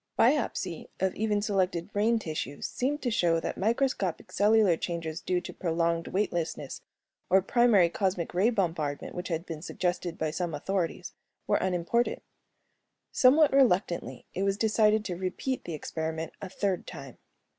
Biopsy 0.17 0.87
of 0.99 1.13
even 1.13 1.43
selected 1.43 1.93
brain 1.93 2.17
tissues 2.17 2.65
seemed 2.67 3.03
to 3.03 3.11
show 3.11 3.39
that 3.39 3.55
microscopic 3.55 4.31
cellular 4.31 4.75
changes 4.75 5.21
due 5.21 5.39
to 5.41 5.53
prolonged 5.53 6.07
weightlessness 6.07 6.81
or 7.29 7.43
primary 7.43 7.87
cosmic 7.87 8.33
ray 8.33 8.49
bombardment, 8.49 9.13
which 9.13 9.27
had 9.27 9.45
been 9.45 9.61
suggested 9.61 10.17
by 10.17 10.31
some 10.31 10.55
authorities, 10.55 11.13
were 11.45 11.57
unimportant. 11.57 12.23
Somewhat 13.11 13.53
reluctantly, 13.53 14.25
it 14.33 14.41
was 14.41 14.57
decided 14.57 15.05
to 15.05 15.15
repeat 15.15 15.65
the 15.65 15.75
experiment 15.75 16.33
a 16.41 16.49
third 16.49 16.87
time. 16.87 17.19